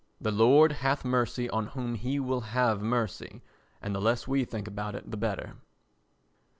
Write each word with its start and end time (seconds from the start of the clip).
The 0.19 0.31
Lord 0.31 0.71
hath 0.71 1.05
mercy 1.05 1.47
on 1.51 1.67
whom 1.77 1.93
he 1.93 2.19
will 2.19 2.41
have 2.41 2.81
mercy 2.81 3.43
and 3.83 3.93
the 3.93 4.01
less 4.01 4.27
we 4.27 4.43
think 4.45 4.67
about 4.67 4.95
it 4.95 5.11
the 5.11 5.15
better. 5.15 5.57